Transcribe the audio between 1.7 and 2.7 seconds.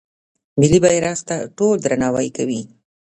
درناوی کوي.